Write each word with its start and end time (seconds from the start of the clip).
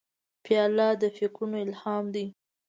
پیاله 0.43 0.87
د 1.01 1.03
فکرونو 1.17 1.57
الهام 1.65 2.05
ده. 2.13 2.25